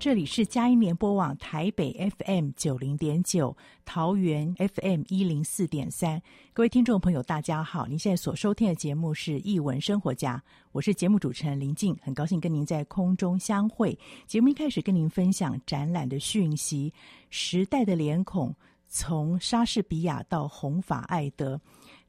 [0.00, 6.22] 这里是佳音联播网台北 FM 九零点九，桃园 FM 一零四点三。
[6.52, 7.84] 各位听众朋友，大家好！
[7.84, 10.36] 您现在所收听的节目是《艺文生活家》，
[10.70, 13.98] 我是节目主持人林静，很高兴跟您在空中相会。
[14.24, 16.92] 节目一开始跟您分享展览的讯息，
[17.28, 18.54] 《时代的脸孔：
[18.86, 21.56] 从莎士比亚到弘法爱德》。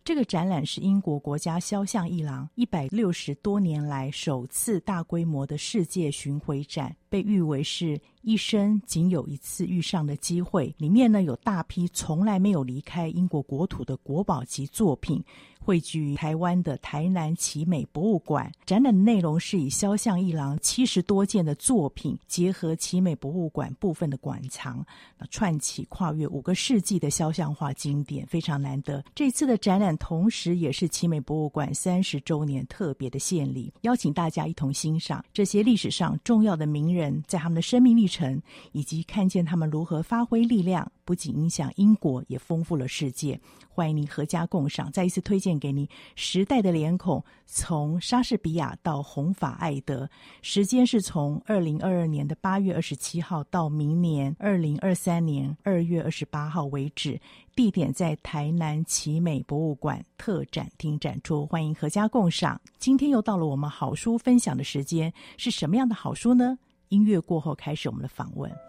[0.10, 6.96] 这个展览是英国国家肖像一廊一百六十多年来首次大规模的世界巡回展。
[7.10, 10.74] 被誉为是一生仅有一次遇上的机会。
[10.80, 15.24] 里面呢，有大批从来没有离开英国国土的国宝级作品，
[15.64, 18.52] 汇聚台湾的台南奇美博物馆。
[18.66, 24.86] 展览的内容是以肖像艺廊七十多件的作品，结合奇美博物馆部分的馆藏，
[25.32, 29.02] 串起跨越五个世纪的肖像画经典，非常难得。
[29.16, 36.90] 这次的展览同时也是奇美博物馆三十周年特别的献礼，邀请大家一同欣赏这些历史上重要的名。
[36.90, 43.42] 人在他们的生命历程，以及看见他们如何发挥力量，不仅影响英国，也丰富了世界。
[43.68, 45.84] 欢迎您阖家共赏，再一次推荐给您
[46.14, 50.06] 《时代的脸孔：从莎士比亚到弘法爱德》，
[50.44, 57.19] 时间是从二零二二年的八月二十七号到明年二零二三年二月二十八号为止。
[57.56, 62.62] 地点在台南奇美博物馆特展厅展出，欢迎阖家共赏。
[62.78, 66.56] 今天又到了我们好书分享的时间，是什么样的好书呢？
[66.90, 68.69] 音乐过后，开始我们的访问。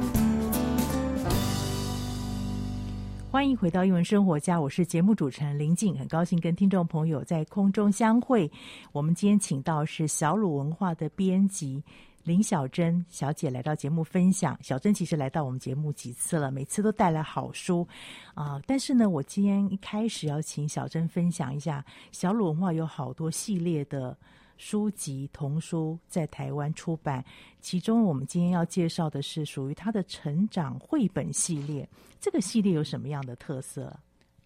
[3.31, 8.51] 欢迎回到英文生活家，我是节目主持人林静，很高兴跟听众朋友在空中相会。
[8.91, 11.81] 我们今天请到是小鲁文化的编辑
[12.25, 14.59] 林小珍小姐来到节目分享。
[14.61, 17.87] 小珍其实来到我们节目几次了，每次都带来好书
[18.33, 24.13] 啊、但是呢，我今天一开始要请小珍分享一下，小鲁文化有好多系列的。
[24.61, 27.25] 书籍童书在台湾出版，
[27.61, 31.89] 其中我们今天要介绍的是属于他的成长绘本系列。
[32.19, 33.91] 这个系列有什么样的特色？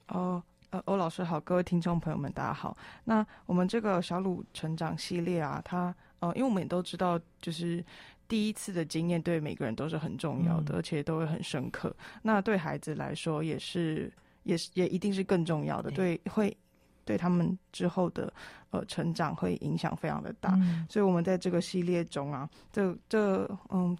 [0.07, 2.77] 哦，呃，欧老师好，各位听众朋友们，大家好。
[3.03, 7.83] 那我们这个小鲁成长系列啊，它呃，因为我们也都知道，就是
[8.29, 11.93] 第一次的经验对每个人都是很重要的，嗯、而且都会很深刻。
[12.21, 14.09] 那对孩子来说，也是，
[14.43, 15.91] 也是，也一定是更重要的。
[15.91, 16.57] 对，对会。
[17.05, 18.33] 对他们之后的
[18.71, 23.97] 呃成长会影响非常的大，嗯、所以我们在这个系列中啊，这这嗯，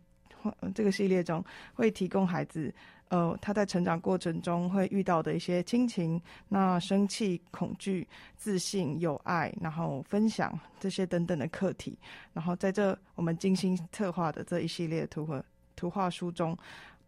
[0.73, 1.41] 这个系列中
[1.73, 2.73] 会提供孩子
[3.09, 6.19] 呃他在成长过程中会遇到的一些亲情、
[6.49, 8.05] 那生气、恐惧、
[8.35, 11.97] 自信、友爱，然后分享这些等等的课题，
[12.33, 15.43] 然后在这我们精心策划的这一系列图画
[15.75, 16.57] 图画书中，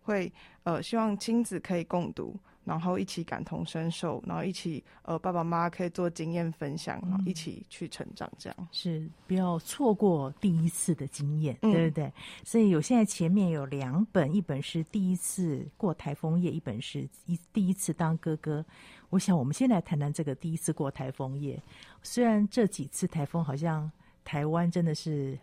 [0.04, 0.32] 会
[0.64, 2.36] 呃希望亲子可以共读。
[2.68, 12.12] 然后一起感同身受，然后一起呃，爸爸妈妈可以做经验分享，然后一起去成长，这样、嗯、是不要错过第一次的经验，嗯、对不对？
[12.44, 18.66] 所以有现在前面有两本，一本是第一次过台风夜，一本是一第一次当哥哥。
[19.10, 21.62] 我想我们先来谈谈这个第一次过台风夜。
[22.04, 23.90] 虽然这几次台风好像
[24.26, 25.40] 台湾真的是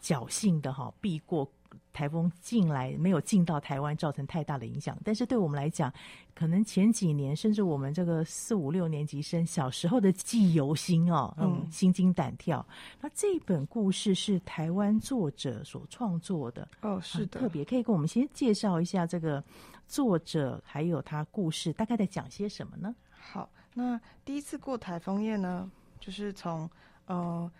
[0.00, 1.50] 侥幸的哈避过。
[1.92, 4.96] 台风进来没有进到台湾，造成太大的影响。
[5.04, 5.92] 但是对我们来讲，
[6.34, 12.64] 可能前几年甚至我们这个四五六年级生小时候的记忆犹新哦，嗯，心惊胆跳。
[13.00, 19.42] 那这本故事是台湾作者所创作的哦，是的，特别可以跟我们先介绍一下这个
[19.86, 22.94] 作者，还有他故事大概在讲些什么呢？
[23.10, 26.68] 好，那第一次过台风夜呢，就是从
[27.06, 27.50] 呃。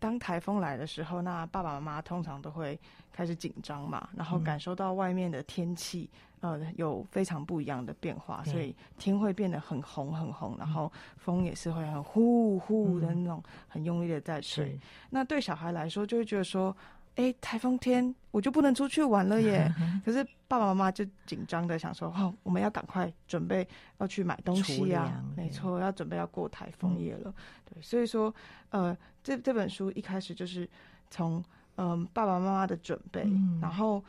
[0.00, 2.76] 当台风来的时候，那爸爸妈妈通常都会
[3.12, 6.10] 开始紧张嘛，然后感受到外面的天气，
[6.40, 14.72] 嗯、呃，有非常不一样的变化，所以天会变得很红很红，然后风也是会很呼呼的那种，很用力的在吹。
[14.72, 14.80] 嗯、
[15.10, 16.74] 那对小孩来说，就会觉得说。
[17.16, 19.70] 哎，台风天我就不能出去玩了耶！
[20.04, 23.66] 可是爸爸妈妈就紧张的想说：“哦，我们要赶快准备
[23.98, 25.22] 要去买东西啊！
[25.36, 27.30] 没错，要准备要过台风夜了。
[27.30, 27.34] 嗯”
[27.74, 28.34] 对，所以说，
[28.70, 30.66] 呃，这这本书一开始就是
[31.10, 31.44] 从
[31.76, 34.02] 嗯、呃、爸爸妈妈的准备，嗯、然后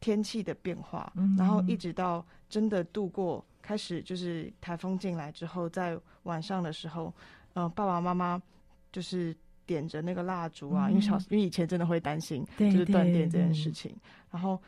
[0.00, 7.14] 天气的变化，嗯、然后一直到真的度过，开始就是台风进来之后，在晚上的时候，
[7.54, 8.42] 嗯、呃，爸爸妈妈
[8.90, 9.36] 就是。
[9.68, 13.94] 点着那个蜡烛啊，因为小因为以前真的会担心就是断电这件事情，
[14.30, 14.58] 然后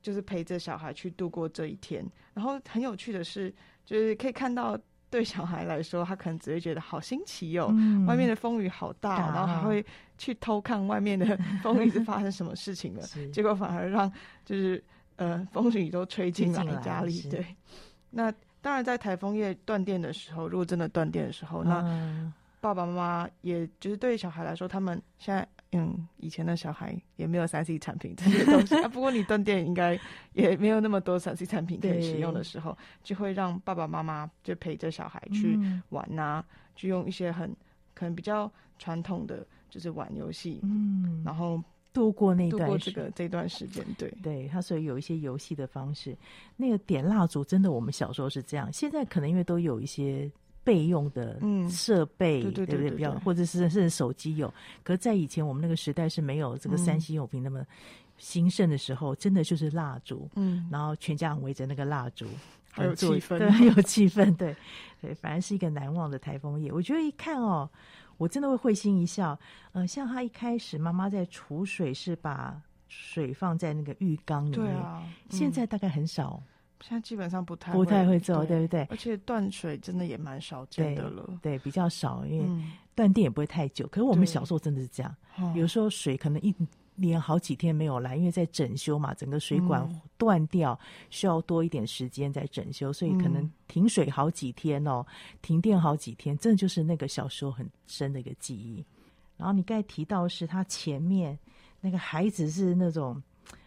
[0.00, 2.02] 就是陪着小孩去度过这一天。
[2.32, 3.52] 然后很有趣的是，
[3.84, 4.78] 就是可以看到
[5.10, 9.84] 对小孩来说，他可能只会觉得好新奇哦，嗯、外面的风雨好大，大然后还会
[10.16, 13.02] 去偷看外面的 风雨是发生什么事情了。
[13.30, 14.10] 结果反而让
[14.46, 14.82] 就是
[15.16, 17.20] 呃风雨都吹进来家里。
[17.28, 17.44] 对，
[18.10, 22.32] 那当然在台风夜断电的时候，如果真的断电的时候，那。
[22.62, 28.86] 嗯爸爸妈妈也就是对小孩来说，他们现在嗯，以前的小孩也没有三 C 产品这些东西啊。
[28.86, 29.98] 不过你断电应该
[30.32, 36.44] 也没有那么多三 C 产品可以使用的时候，就会让爸爸妈妈就陪着小孩去玩呐、啊，
[36.76, 37.52] 就用一些很
[37.94, 41.60] 可能比较传统的就是玩游戏，嗯，然后
[41.92, 43.84] 度过那段这个这段时间。
[43.98, 46.16] 对，对，他所以有一些游戏的方式。
[46.56, 50.30] 那个点蜡烛，真的我们小时候是这样，现在可能因为都有一些。
[50.64, 51.38] 备用的
[51.68, 52.90] 设备，对不对？
[52.90, 54.52] 比较或者是甚至手机有，
[54.82, 57.64] 可是在以前我们那个时代是没有这个三星用品那么
[58.18, 62.26] 兴盛的时候，嗯、真的就是蜡烛，嗯，然后全家人围着那个蜡烛，
[62.72, 64.54] 很有气氛，对，很有气氛，对
[65.00, 66.72] 对，反而是一个难忘的台风夜。
[66.72, 67.68] 我觉得一看哦，
[68.16, 69.38] 我真的会会心一笑。
[69.72, 74.76] 呃，像他一开始妈妈在储水，是把水放在那个浴缸里面，
[75.30, 76.42] 现在大概很少。
[76.82, 78.82] 现在基本上不太不太会做，对不对？
[78.90, 83.86] 而且断水真的也蛮少见的了，对，比较少，因为断电也不会太久。
[83.86, 85.16] 可是我们小时候真的是这样，
[85.54, 86.54] 有时候水可能一
[86.96, 98.84] 连好几天没有来，因为在整修嘛，整个水管断掉，嗯、需要多一点时间在整修，所以可能停水好几天哦，嗯、停电好几天，真的就是那个小时候很深的一个记忆。
[99.38, 101.36] 然后你刚才提到是他前面
[101.80, 103.20] 那个孩子是那种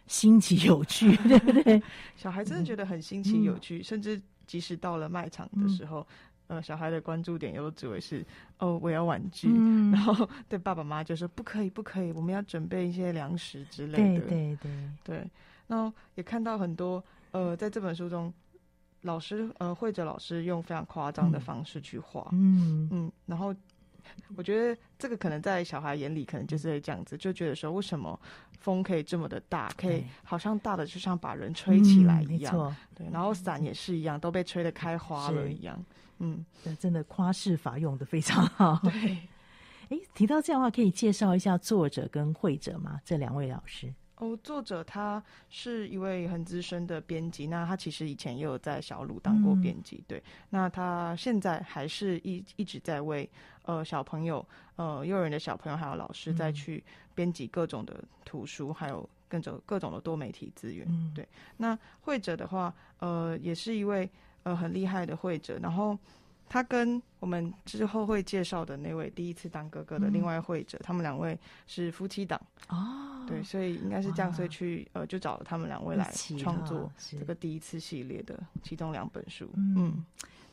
[0.07, 1.81] 新奇有趣， 对不对？
[2.15, 6.00] 小孩真的觉得很新奇有趣，嗯、甚至即使到了卖场的时候。
[6.01, 6.05] 嗯
[6.47, 8.24] 呃，小孩的关注点又只会是
[8.59, 14.19] 哦，我要玩具，嗯、 然后对爸爸妈妈就说不可以，不可以，我们要准备一些粮食之类的。
[14.27, 14.71] 对对对
[15.03, 15.29] 对。
[15.65, 18.31] 然后也看到很多呃，在这本书中，
[19.01, 23.51] 老师呃，绘者老师用非常夸张的方式去画，嗯嗯，然后
[24.35, 28.19] 我觉得这个可能在小孩眼里，可能就是会这样子，就觉得说，为什么
[28.59, 35.83] 风可以这么的大，可以好像大的就像把人吹起来一样，嗯、对，然后伞也是一样，都被吹得开花了一样。
[36.19, 36.45] 嗯，
[36.79, 38.79] 真的夸饰法用的非常好。
[38.83, 39.17] 对，
[39.89, 43.00] 哎，提到这样的话，可以介绍一下作者跟会者吗？
[43.03, 43.93] 这两位老师。
[44.17, 50.24] 哦，作者他是一位很资深的编辑，那他其实以前也有在小鲁当过编辑，嗯、对。
[50.50, 53.29] 那他现在还是一一直在为
[53.63, 54.45] 呃小朋友，
[54.77, 60.86] 呃幼儿园的小朋友还有老师再去编辑各种的图书，嗯、还有各种各种的多媒体资源。
[60.89, 61.27] 嗯、对。
[61.57, 64.10] 那会者的话，呃，也是一位。
[64.45, 65.98] 呃，很厉害的会者，然后
[66.47, 71.37] 他跟我们之后会介绍的那位第一次当哥哥的另外会者，嗯、他们两位
[71.67, 79.75] 是夫妻档哦，对，所以应该是这样，所以去呃就找了他们两位来创作这个第一次系列的其中两本书，嗯。
[79.77, 80.05] 嗯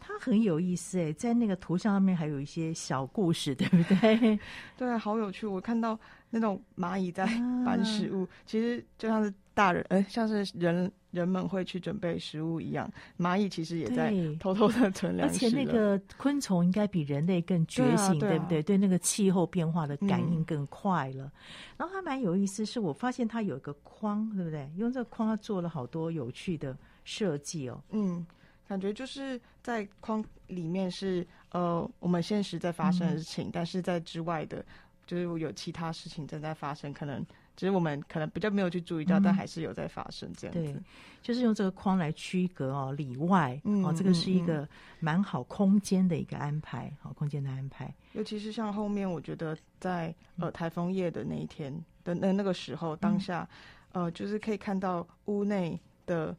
[0.04, 4.36] 它很有意思哎，在那个图像上面还有一些小故事， 对不对？
[4.76, 5.46] 对，好有趣。
[5.46, 5.96] 我看到
[6.30, 7.24] 那种蚂蚁在
[7.64, 15.28] 搬食物，啊、其实就像是大人，呃，像是人人们会去准备食物一样，蚂蚁其实也在偷偷的存粮。
[15.28, 18.60] 而且那个昆虫应该比人类更觉醒，对，不对？
[18.60, 21.26] 对那个气候变化的感应更快了。
[21.26, 21.32] 嗯、
[21.76, 24.68] 然后还蛮有意思，是我发现它有一个框，对不对？
[24.76, 27.80] 用这个框，它做了好多有趣的设计哦。
[27.90, 28.26] 嗯。
[28.68, 34.64] 感觉就是在框里面是呃，我们现实在发生的事情，嗯、但是在之外的，
[35.04, 37.22] 就是有其他事情正在发生，可能
[37.56, 40.72] 只是我们可能比较没有去注意到，嗯、但还是有在发生这样子。
[40.72, 40.82] 对，
[41.22, 44.68] 就是用这个框来区隔哦，里外、嗯、哦，这个是一个
[45.00, 47.92] 蛮好空间的一个安排，好、嗯、空间的安排。
[48.12, 51.72] 尤其是像后面，我觉得在呃台风夜的那一天
[52.04, 53.48] 的那那个时候，当下、
[53.92, 56.36] 嗯、呃，就是可以看到屋内的。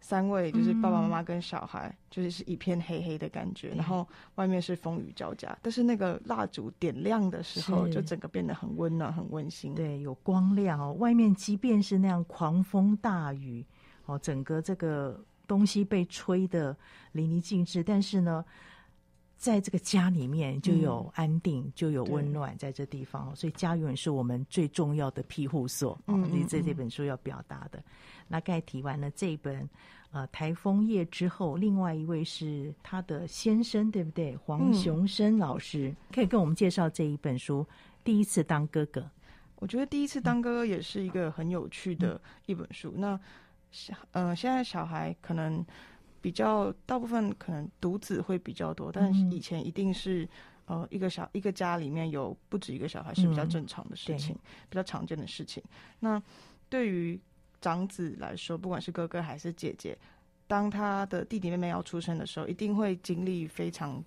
[0.00, 5.56] 三位就是爸爸妈妈跟小孩，嗯、就是是一片黑黑的感觉，然后外面是风雨交加。
[5.62, 9.74] 但是那个蜡烛点亮的时候，就整个变得很温暖、很温馨。
[9.74, 10.92] 对，有光亮哦。
[10.94, 13.64] 外面即便是那样狂风大雨
[14.04, 16.76] 哦，整个这个东西被吹得
[17.12, 18.44] 淋漓尽致，但是呢，
[19.36, 23.34] 在这个家里面就有安定，嗯、就有温暖在这地方。
[23.36, 25.98] 所以家永远是我们最重要的庇护所。
[26.06, 27.82] 嗯，嗯，嗯，这这本书要表达的。
[28.26, 29.68] 那盖提完了这一本，
[30.10, 34.34] 呃，台风夜之后，另外一位是他的先生，对不对？
[34.36, 37.62] 黄雄生老师，嗯、可以跟我们介绍这一本书
[38.02, 39.00] 《第一次当哥哥》。
[39.56, 42.92] 我觉得《第一次当哥哥》也是一个很有趣的一本书。
[42.96, 43.20] 嗯、那
[43.70, 45.64] 小呃，现在小孩可能
[46.26, 50.28] 比较大部分可能独子会比较多，但是以前一定是
[50.64, 55.62] 呃一个小一个家里面有不止一个小孩是比较正常的事情，嗯、比较常见的事情。
[56.00, 56.20] 那
[56.68, 57.16] 对于
[57.60, 59.96] 长子来说，不管是哥哥还是姐姐，
[60.48, 64.02] 当他的弟弟妹妹要出生的时候，一定会经历非常，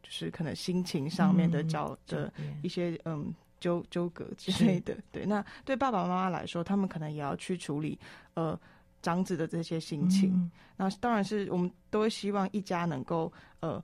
[0.00, 4.94] 就是可能心情上面的交的一些嗯纠纠葛之类的。
[4.94, 7.98] 是对，那对爸爸妈妈来说，他们可能也要去处理
[8.34, 8.56] 呃
[9.04, 10.32] 长子的这些心情。
[10.32, 13.30] 嗯、那当然是我们都会希望一家能够
[13.60, 13.82] 呃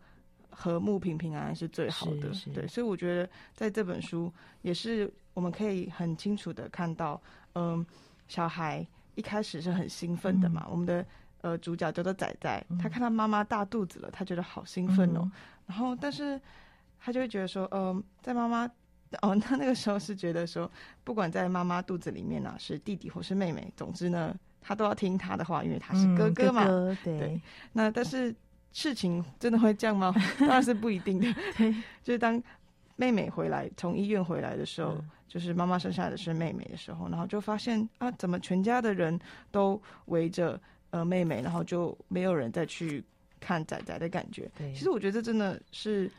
[0.49, 2.33] 和睦平平安安是最好的。
[2.55, 7.21] 对，所以我觉得在这本书也是我们可以很清楚的看到，
[7.53, 7.87] 嗯、呃，
[8.27, 8.87] 小孩。
[9.17, 11.05] 一开始是很兴奋的嘛，嗯、我们的
[11.43, 15.21] 呃主角叫做仔仔，嗯、他看到妈妈大肚子了，他觉得好兴奋哦。
[15.25, 15.33] 嗯、
[15.67, 16.41] 然后，但是
[16.99, 18.65] 他就会觉得说，嗯、呃，在妈妈
[19.21, 20.71] 哦，他那个时候是觉得说，
[21.05, 26.65] 不管在妈妈肚子里面呢、啊，是弟弟或是妹妹，总之呢，他都要听他的话，因为他是哥哥嘛。
[26.65, 27.41] 嗯、哥哥对，对。
[27.73, 28.35] 那但是
[28.73, 30.15] 事情真的会这样吗？
[30.41, 31.27] 当然是不一定的。
[31.57, 32.43] 对，就是当
[32.97, 34.93] 妹妹回来，从医院回来的时候。
[34.93, 39.17] 嗯就是妈妈生下来的是妹妹的时候，然后就发现啊，怎么全家的人
[39.53, 43.05] 都围着呃妹妹，然后就没有人再去
[43.39, 44.51] 看仔仔的感觉。
[44.59, 46.11] 对，其实我觉得这真的是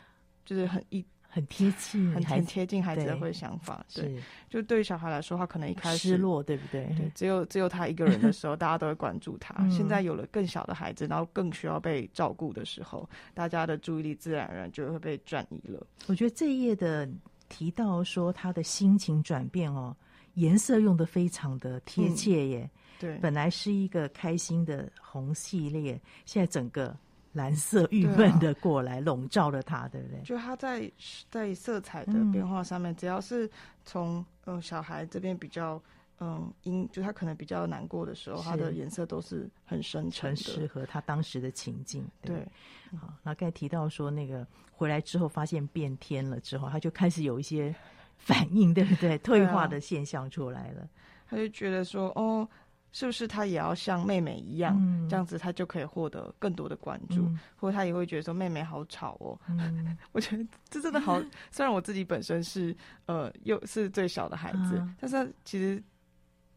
[0.45, 3.83] 就是很一很贴近，很很贴近孩子的会想法。
[3.95, 6.85] 对，对，就对于小孩来说，他可能一开始失落，对不对？
[6.97, 9.55] 对，只有只有他一个人的时候， 大家都会关注他。
[9.59, 15.87] 嗯、现在有了更小的孩子，然后更需要被照顾的时候，大家的注意力自然而然就会被转移了。
[16.07, 17.09] 我觉得这一页的。
[17.53, 19.93] 提到说他的心情转变哦，
[20.35, 22.61] 颜色用的非常的贴切耶。
[22.61, 26.95] 嗯、对，本来是一个开心的红系列，现在整个
[27.33, 30.21] 蓝色郁闷的过来笼罩了他，对不对？
[30.23, 30.91] 就他在
[31.29, 33.49] 在色彩的变化上面，嗯、只要是
[33.85, 35.81] 从呃小孩这边比较。
[36.23, 42.07] 嗯，阴就他可能比较难过的时候，他的颜色都是很深沉，很适合他当时的情境。
[42.21, 47.73] 对，对好，那刚才提到说那个回来之后发现变天了之后，他就开始有一些
[48.19, 49.17] 反应，对不对？
[49.25, 50.87] 退化的现象出来了，
[51.27, 52.47] 他就觉得说，哦，
[52.91, 57.21] 是不是他也要像妹妹一样，嗯、这样子他就可以获得更多的关注？
[57.21, 59.39] 嗯、或者他也会觉得说，妹妹好吵哦。
[59.47, 61.21] 嗯、 我觉得这真的好，
[61.51, 65.81] 虽然我自己本身是呃又是最小的孩子，啊、但是其实。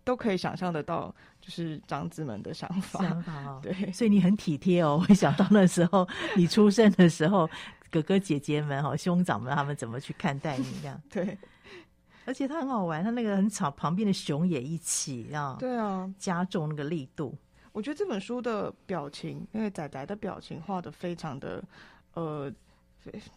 [0.06, 1.10] 都可以想象得到，
[1.40, 3.00] 就是长子们的想法。
[3.00, 5.02] 想法哦， 对，所以你很体贴哦。
[5.08, 7.48] 会想到那时候你出生的时候，
[7.90, 11.00] 哥哥姐姐们哈、兄长们他们怎么去看待你这样？
[11.10, 11.38] 对，
[12.24, 15.56] 而且他很好玩，他那个很吵，旁边的熊也一起啊。
[15.58, 17.36] 对啊，加重那个力度。
[17.72, 21.62] 我觉得这本书的表情，因为仔仔的表情画的非常的，
[22.14, 22.52] 呃，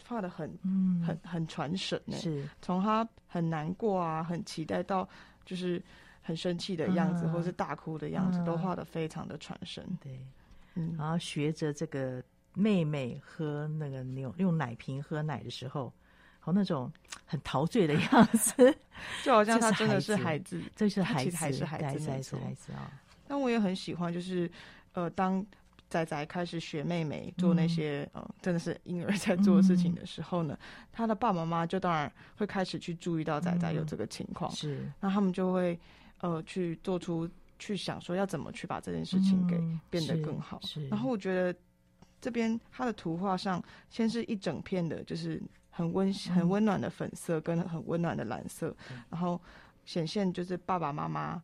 [0.08, 2.17] 画的很，嗯，很很传神呢。
[2.17, 5.08] 是，从他很难过啊，很期待到
[5.46, 5.82] 就是。
[6.20, 9.82] 很生气的样子，嗯、或是大哭的样子，嗯、都画的非常的传神。
[10.01, 10.20] 对，
[10.75, 12.22] 嗯，然后学着这个
[12.53, 15.89] 妹妹喝那个牛用奶瓶喝奶的时候，
[16.48, 16.89] 和那种
[17.25, 18.74] 很陶醉的样子，
[19.22, 22.89] 就好像他真的是孩子，这是孩子，还是孩子，孩子，孩子啊！
[23.27, 24.50] 但我也很喜欢，就是
[24.94, 25.46] 呃，当
[25.89, 35.77] 仔仔开始学妹妹做那些、嗯、呃，真的是婴儿在做的事情的时候呢，嗯、他的爸爸妈妈就当然会开始去注意到仔仔有这个情况，嗯、是，那他们就会。
[36.20, 39.56] 呃，去做出去想说要怎么去把这件事情给
[39.88, 40.60] 变得更好。
[40.77, 41.56] 嗯、然后我觉得
[42.20, 45.39] 这边他的图画上，先是一整片的，就是
[45.77, 49.39] 很温很温暖的粉色跟很温暖的蓝色，嗯、然后
[49.86, 51.39] 显现就是爸爸妈妈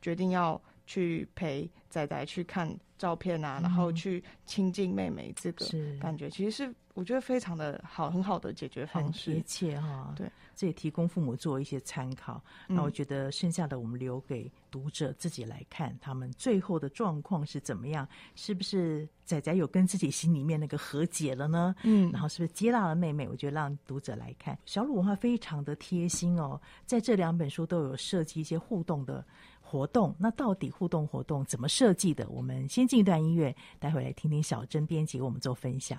[0.00, 5.66] 决定要去陪仔仔去看照片啊，嗯、然后去亲近妹妹这个
[6.00, 10.12] 感觉，其实是我觉得非常的好，很好的解决方式，贴切哈。
[10.16, 10.30] 对。
[10.56, 12.40] 这也提供父母做一些参考。
[12.68, 18.08] 那我觉得剩下的我们留给读者自己来看，他们最后的状况是怎么样？
[18.36, 21.74] 是不是仔仔有跟自己心里面那个和解了呢？
[21.82, 23.28] 嗯，然后是不是接纳了妹妹？
[23.28, 29.26] 我觉得让读者来看，小鲁文化非常的贴心哦，在这两本书都有设计一些互动的
[29.74, 30.14] 活动。
[30.16, 32.28] 那到底互动活动怎么设计的？
[32.28, 35.98] 我们先进一段音乐，待会来听听小珍编辑为我们做分享。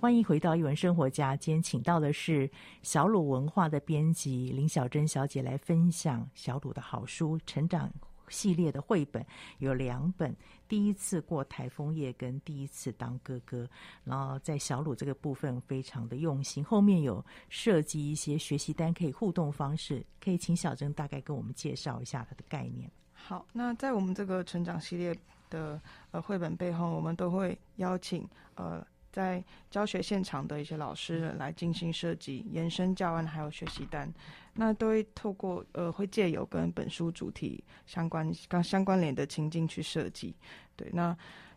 [0.00, 1.34] 欢迎回到一文生活家。
[1.34, 2.48] 今天请到的是
[2.84, 7.36] 小鲁文化的编辑林小珍小姐来分享小鲁的好书。
[7.46, 7.90] 成长
[8.28, 9.26] 系列的绘本，
[9.58, 10.32] 有两本：
[10.68, 13.68] 第一次过台风夜跟第一次当哥哥。
[14.04, 22.88] 然后在小鲁这个部分非常的用心，后面有设计一些学习单，可以互动方式，可以请小珍大概跟我们介绍一下它的概念。
[23.12, 25.12] 好，那在我们这个成长系列
[25.50, 25.80] 的
[26.12, 28.86] 呃绘本背后，我们都会邀请呃。
[29.18, 34.08] 在教学现场的一些老师来进行设计、延伸教案，还有学习单，
[34.54, 40.36] 那都会透过呃，会借由跟本书主题相关、刚相关联的情境去设计。
[40.76, 41.16] 对，那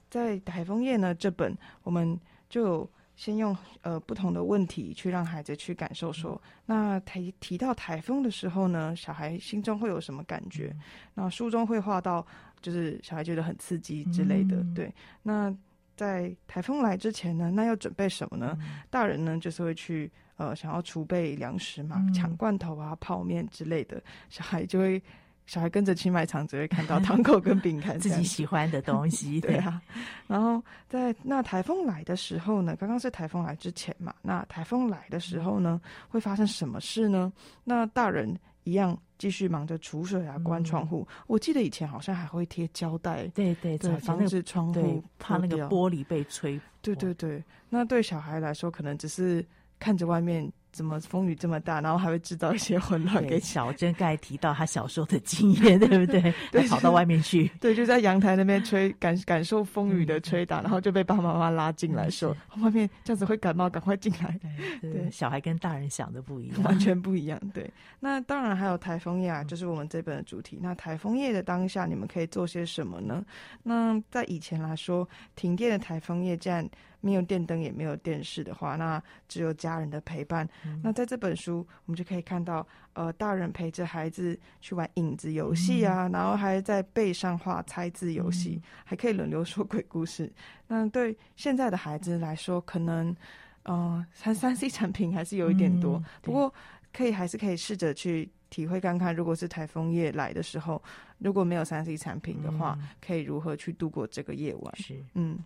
[0.10, 2.20] 在台风夜呢，这本我们
[2.50, 10.76] 就先用呃不同的问题去让孩子去感受说，说那提提到台风的时候呢，小孩心中会有什么感觉？
[11.14, 12.26] 那书中会画到，
[12.60, 14.66] 就是小孩觉得很刺激之类的。
[14.74, 15.56] 对，那。
[16.02, 18.58] 在台风来之前呢，那要准备什么呢？
[18.60, 24.02] 嗯、大人呢就是会去呃想要储备粮食嘛，抢、嗯、罐头啊、泡面之类的。
[24.28, 25.00] 小孩就会，
[25.46, 29.40] 小孩跟着去卖场，只会看到糖果跟饼干， 自己喜欢的东西。
[29.46, 29.80] 对啊。
[30.26, 30.60] 然后
[30.90, 37.32] 在那台风来的时候呢，刚刚是台风来之前嘛，那台风来的时候呢，会发生什么事呢？
[37.64, 38.36] 那大人。
[38.64, 41.06] 一样继续忙着储水啊，关窗户。
[41.08, 46.60] 嗯、我记得以前好像还会贴胶带，对对对，防止窗户怕那个玻璃被吹。
[46.82, 49.46] 对对对，那对小孩来说，可能只是
[49.78, 50.52] 看着外面。
[50.72, 56.34] 怎么风雨这么大，然后还会制造一些混乱给小珍刚才提到他小时候的经验， 对不对？
[56.52, 64.40] 对，跑到外面去，对，就在阳台那边吹，感感受风雨的吹打，嗯、然后就被爸爸妈妈拉进来说，说外面这样子会感冒，赶快进来。
[64.82, 67.40] 对，对，小孩跟大人想的不一样，完全不一样。
[67.54, 70.58] 对，那当然还有台风夜啊，就是我们这本的主题。
[70.62, 73.24] 那台风夜的当下，你们可以做些什么呢？
[73.64, 76.68] 那在以前来说，停电的台风夜，这样。
[77.02, 80.48] 没有电灯也没有电视的话，那只有家人的陪伴。
[80.66, 90.32] 嗯、那在这本书，我们就可以看到，呃，大人陪着孩子去玩影子游戏啊，嗯、然后还在背上画猜字游戏，嗯、 还可以轮流说鬼故事。
[90.68, 93.16] 那对现在的孩子来说，可能，
[93.64, 95.98] 呃，三三 C 产品还是有一点多。
[95.98, 96.54] 嗯、不过，
[96.94, 100.82] 可以还是可以试着去体会看看，如果是台风夜来的时候，
[101.18, 104.76] 如果没有三 C 产品的话，嗯、可以如何去度过这个夜晚？
[104.76, 105.40] 是，嗯。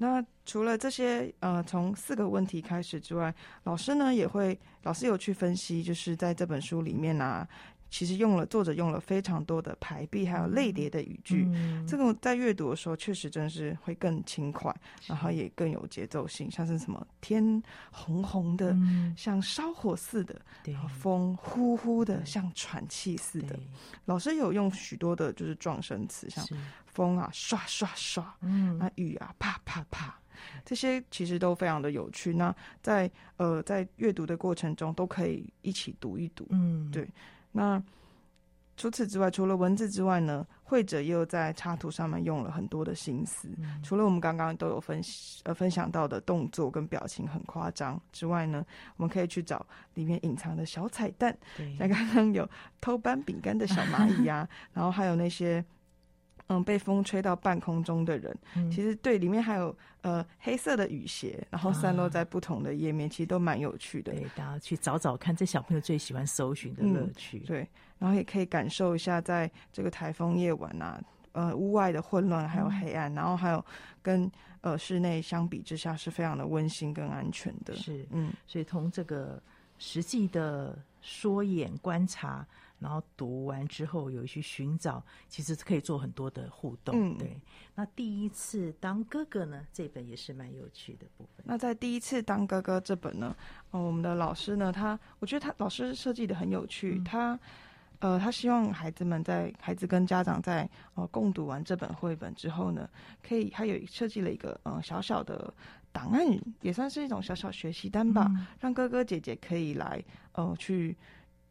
[0.00, 3.34] 那除了这些，呃，从四个问题开始之外，
[3.64, 7.46] 老师呢也会，老师有去分析，就是在这本书里面啊，
[7.90, 14.72] 其实用了作者用了非常多的排比还有类叠的语句，嗯、这个在阅读的时候确实真是会更轻快，
[15.08, 23.58] 然后也更有节奏性，像是什么天红红的，嗯、像烧火似的，然后，风呼呼的，像喘气似的。
[24.04, 26.46] 老师有用许多的就是撞声词，像
[26.98, 30.18] 风啊刷刷刷，嗯，那雨啊啪啪啪。
[30.64, 32.34] 这些其实都非常的有趣。
[32.34, 36.44] 那在呃在阅读的过程中，都可以一起读一读。
[36.50, 37.08] 嗯，对。
[37.52, 37.80] 那
[38.76, 43.48] 除此之外，除了文字之外呢，绘者又在插图上面用了很多的心思。
[43.58, 45.00] 嗯、除了我们刚刚都有分
[45.44, 48.64] 呃分享到的动作跟表情很夸张之外呢，
[48.96, 51.36] 我们可以去找里面隐藏的小彩蛋。
[51.56, 52.48] 对，像刚刚有
[52.80, 55.64] 偷搬饼干的小蚂蚁呀、啊， 然后还有那些。
[56.48, 64.12] 嗯，被风吹到半空中的人，嗯、其实对里面还有呃黑色的雨鞋，然后散落在不同的页面，啊、其实都蛮有趣的。
[64.12, 67.46] 对，大家去找找看，这小朋友最喜欢搜寻的乐趣、嗯。
[67.46, 70.98] 对，然后也可以感受一下，在这个台风夜晚啊，
[71.32, 73.62] 呃，屋外的混乱还有黑暗，嗯、然后还有
[74.00, 74.30] 跟
[74.62, 77.74] 呃室内相比之下，是非常的温馨跟安全的。
[77.76, 79.38] 是，嗯，所以从这个
[79.76, 82.46] 实际的说演观察。
[82.78, 86.94] 然后读完之后有去寻找，其实可以做很多的互动。
[86.94, 87.36] 嗯，对。
[87.74, 91.44] 那第一次当哥哥呢，这本也是蛮有趣的部分。
[91.44, 93.34] 那在第一次当哥哥这本呢，
[93.72, 96.96] 呃，我们的老师呢，他我觉得他老师设计的很有趣。
[96.98, 97.40] 嗯、他
[97.98, 102.88] 呃，他希望孩子们在孩子跟家长在呃共读完这本绘本之后呢，
[103.22, 105.52] 可以他有设计了一个呃小小的
[105.90, 106.24] 档案，
[106.60, 110.00] 也算是一种小小学习单吧，嗯、让哥哥姐姐可以来
[110.32, 110.96] 呃去。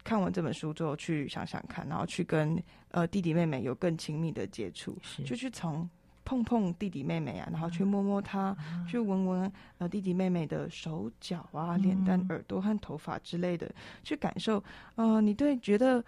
[0.08, 2.58] 看完这本书之后，去想想看，然后去跟
[2.92, 5.88] 呃弟弟妹妹有更亲密的接触，就去从
[6.24, 13.70] 碰碰弟弟妹妹啊，然后去摸摸他，嗯、去闻闻呃弟弟妹妹的手脚啊、嗯、脸蛋、耳朵和头发之类的，
[14.02, 14.64] 去感受。
[14.96, 16.02] 呃，你对觉得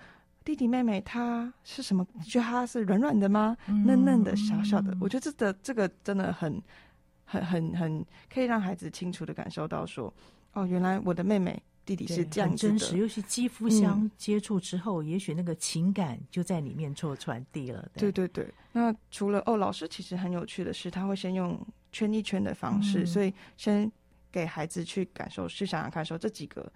[0.45, 2.07] 弟弟妹妹他是什么？
[2.23, 3.57] 觉得他是软软的吗？
[3.67, 4.95] 嗯、嫩嫩的、小小的？
[5.01, 6.63] 我觉得这的这个真的很
[7.25, 10.13] 很很很可以让孩子清楚的感受到说，
[10.53, 11.61] 哦，原来我的妹妹。
[11.95, 17.81] 弟弟是这样子的，真实，尤其肌肤相接触之后，嗯、也许那个情感就在里面做传递了。
[17.95, 18.53] 对，对对对。
[18.73, 21.59] 那除了哦，老师其实很有趣的是，他会先用
[21.91, 23.91] 圈一圈的方式，嗯、所以先
[24.31, 26.71] 给孩子去感受，去想想看，说这几个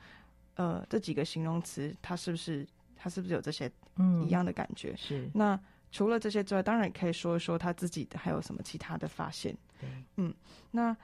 [0.56, 3.72] 呃这几个形容词，他是不是他是不是有这些
[4.26, 4.94] 一样的感觉？
[4.94, 5.30] 嗯、是。
[5.36, 5.60] 那
[5.92, 9.56] 除了这些之外，当然也可以说一说他自己的还有什么其他的发现。
[9.80, 10.34] 对，嗯，
[10.72, 10.98] 那。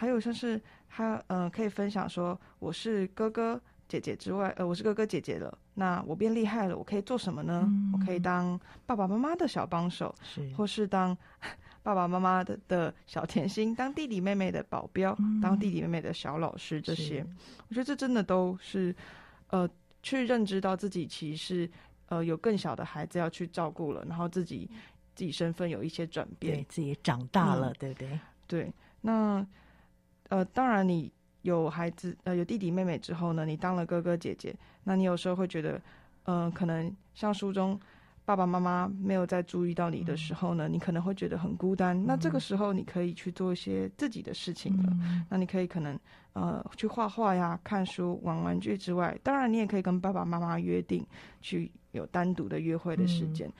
[0.00, 0.58] 还有像是
[0.88, 7.64] 他呃可以分享说，我是哥哥姐姐之外，呃我是哥哥姐姐了，那我变厉害了，我可以做什么呢？
[7.66, 11.14] 嗯、我可以当爸爸妈妈的小帮手，是或是当
[11.84, 17.22] 爸爸妈妈的的小甜心，当弟弟妹妹的保镖，嗯、当弟弟妹妹的小老师，这些，
[17.68, 18.96] 我觉得这真的都是
[19.50, 19.68] 呃
[20.02, 21.70] 去认知到自己其实是
[22.06, 24.66] 呃有更小的孩子要去照顾了，然后自己
[25.14, 28.18] 自己身份有一些转变，对自己长大了，嗯、对不对？
[28.46, 29.46] 对，那。
[30.30, 31.12] 呃，当然，你
[31.42, 35.72] 有孩子，呃，有弟弟妹妹之后呢，你当了哥哥姐姐，那你有时候会觉得，
[36.24, 37.78] 嗯、呃，可能像书中
[38.24, 41.96] 爸爸妈妈没有再注意到你的时候呢，嗯、你可能会觉得很孤单。
[41.98, 44.88] 嗯、那这个时候，你可以去做一些自己的事情了。
[45.02, 45.98] 嗯、那你可以可能，
[46.34, 51.04] 呃，去画画呀、看书、玩玩具之外，当然，你也可以跟爸爸妈妈约定
[51.40, 53.50] 去有单独的约会的时间。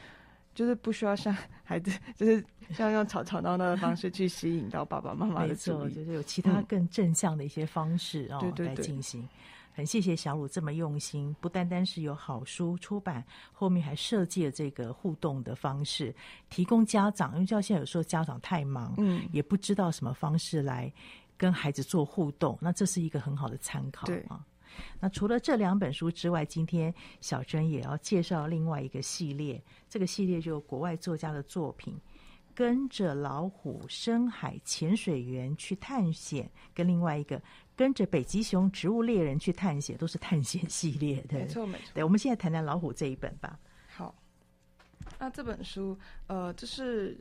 [0.51, 9.27] 嗯就是不需要像孩子，就是像用吵吵闹闹的方式去吸引到爸爸妈妈的注意，就是有其他更正向的一些方式哦，对对对，来进行。
[9.73, 16.15] 很谢谢小鲁这么用心，不单单是有好书出版，后面还设计了这个互动的方式，
[16.51, 20.93] 提供家长，因为像现在有时候家长太忙，嗯，也不知道什么方式来
[21.37, 24.45] 跟孩子做互动，那这是一个很好的参考，对啊。
[25.01, 29.63] 那除了这两本书之外，今天小珍也要介绍另外一个系列。
[29.89, 31.99] 这个系列就国外作家的作品，
[32.55, 37.41] 跟着老虎深海潜水员去探险，跟另外一个
[37.75, 41.39] 跟着北极熊植物猎人去探险，都是探险系列的。
[41.39, 41.85] 没错，没错。
[41.95, 43.59] 对，我们现在谈谈老虎这一本吧。
[43.89, 44.15] 好，
[45.19, 47.19] 那这本书，呃，这是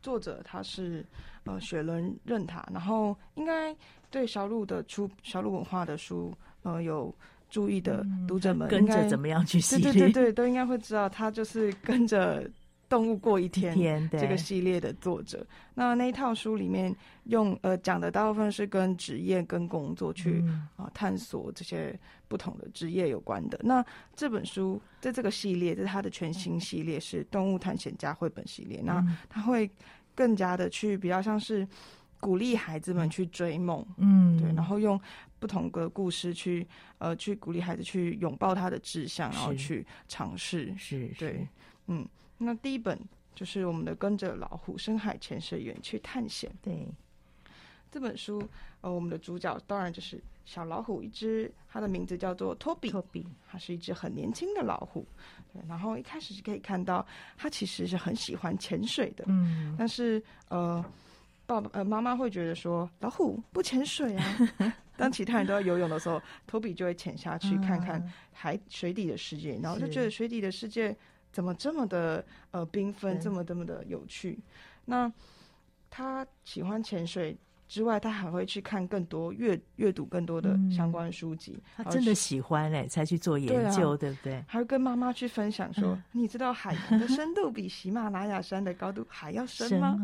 [0.00, 1.06] 作者他是
[1.44, 3.76] 呃雪伦任塔，然后应该
[4.10, 6.32] 对小鹿的出小鹿文化的书。
[6.62, 7.14] 呃，有
[7.48, 9.92] 注意的读者们跟着怎么样去系列？
[9.92, 12.48] 对对对 对，都应该会知道，他就是跟着
[12.88, 15.46] 动物过一天这个系列的作者。
[15.74, 16.94] 那那一套书里面
[17.24, 20.44] 用呃讲的大部分是跟职业跟工作去
[20.76, 23.58] 啊、呃、探索这些不同的职业有关的。
[23.62, 28.80] 那这本书在这个系列，这是他的全新系列，是动物探险家绘本系列。
[28.84, 29.70] 那他会
[30.14, 31.66] 更加的去比较像是。
[32.22, 35.00] 鼓励孩子们去追梦，嗯，对，然后用
[35.40, 36.64] 不同的故事去
[36.98, 41.48] 呃去鼓励孩子去拥抱他的志向，然后去尝试，是，对，
[41.86, 42.06] 嗯，
[42.38, 42.96] 那第一本
[43.34, 46.86] 就是我们的跟着老虎深海潜水员去探险，对，
[47.90, 48.40] 这本书
[48.82, 55.06] 呃我们的主角当然就是小老虎一只，它的名字叫做托比，托比，它是一只很年轻的老虎，
[55.52, 57.04] 对，然后一开始是可以看到
[57.36, 60.84] 它其实是很喜欢潜水的，嗯，但是呃。
[61.46, 64.24] 爸爸呃，妈妈会觉得说老虎不潜水啊。
[65.00, 70.94] 当其他人都要游泳的时候，托比就会潜下去看看海水底的世界，然后就觉得水底的世界
[71.32, 74.38] 怎么这么的呃缤纷，这么这么的有趣。
[74.84, 75.10] 那
[75.88, 77.36] 他喜欢潜水
[77.68, 81.62] 之外，他还会去看更多阅阅读更多的相关书籍。
[81.76, 84.44] 他真的喜欢哎，才去做研究，对不对？
[84.48, 89.96] 还会跟妈妈去分享说：“你知道海洋的深度比喜马拉雅山的高度还要深吗？”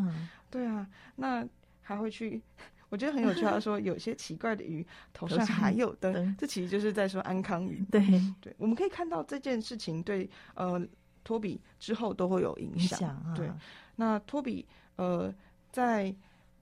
[0.49, 1.45] 对啊，那
[1.81, 2.41] 还会去，
[2.89, 3.41] 我觉得很有趣。
[3.41, 7.83] 他说有些奇怪的鱼头上还有灯，这其实就是在说安康鱼。
[7.91, 8.01] 对
[8.41, 10.81] 对，我们可以看到这件事情对呃
[11.23, 13.09] 托比之后都会有影响。
[13.09, 13.49] 啊、对，
[13.95, 15.33] 那托比呃
[15.71, 16.13] 在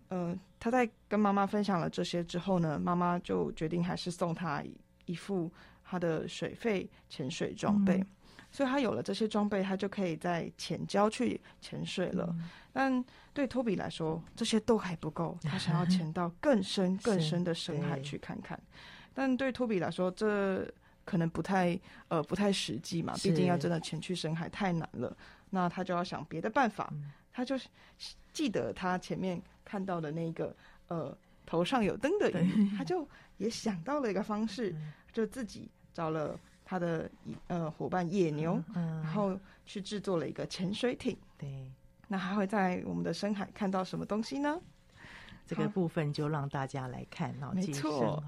[0.09, 4.63] 呃他在跟妈妈分享了这些之后呢，妈妈就决定还是送他
[5.05, 5.51] 一副
[5.83, 7.97] 他的水肺潜水装备。
[7.97, 8.07] 嗯
[8.51, 12.25] 所以他有了这些装备，他就可以在浅礁去潜水了。
[12.29, 13.05] 嗯、但
[13.36, 18.58] 对托比来说，这些都还不够，他想要潜到更深、 更深的深海去看看。
[19.13, 20.65] 但对托比来说，这
[21.04, 25.15] 可能不太呃不太实际嘛，毕竟要真的潜去深海太难了。
[25.50, 26.89] 那他就要想别的办法。
[26.93, 27.56] 嗯、他就
[28.32, 30.56] 记得他前面看到的那个
[30.88, 33.06] 呃头上有灯的鱼，他 就
[33.38, 34.74] 也想到了一个方式，
[35.12, 36.39] 就自己找了。
[36.67, 37.08] 他的
[37.45, 41.15] 呃伙伴野牛，嗯，然后去制作了一个潜水艇。
[41.38, 41.71] 对，
[42.07, 44.59] 那还会在我们的深海看到什么东西呢？
[45.45, 47.35] 这个部分就让大家来看。
[47.53, 48.23] 没错。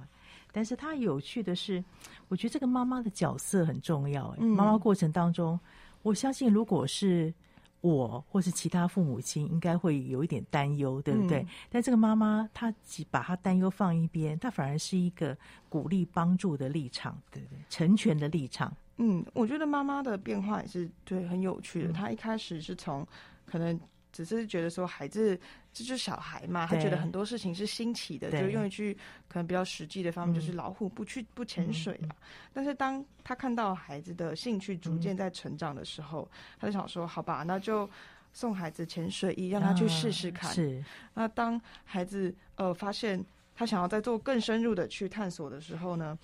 [0.52, 1.84] 但是它有趣的是，
[2.28, 4.28] 我觉得这个妈妈的角色很重要。
[4.40, 5.60] 哎，妈妈过程当中，
[6.02, 7.34] 我相信如果是。
[7.80, 11.44] 我或是其他父母亲应该会有一点担忧，对不对？
[11.44, 12.74] 嗯、但这个妈妈她
[13.12, 15.38] 把她担忧放一边，她反而是一个
[15.70, 17.60] 鼓励帮助的立场，对不对？
[17.70, 18.76] 成全的立场。
[18.98, 21.90] 嗯，我觉得妈妈的变化也是对很有趣的。
[21.90, 23.08] 嗯、她一开始是从
[23.50, 23.80] 可能。
[24.14, 25.40] 只是觉得说孩子
[25.72, 32.16] 这就是小孩嘛，他觉得很多事情是新奇的，就用一句可能比较实际的方面，就是老虎不去不潜水嘛。
[32.52, 37.88] 但是当他看到孩子的兴趣逐渐在成长的时候，他就想说：好吧，那就
[38.34, 40.52] 送孩子潜水衣，让他去试试看。
[40.52, 40.84] 是。
[41.14, 46.18] 那当孩子呃发现他想要再做更深入的去探索的时候呢，